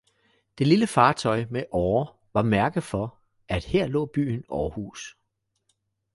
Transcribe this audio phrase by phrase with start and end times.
[0.57, 5.17] det lille fartøj med årer var mærke for, at her lå byen Århus.